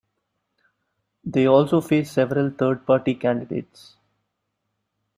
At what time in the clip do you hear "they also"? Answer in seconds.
1.23-1.79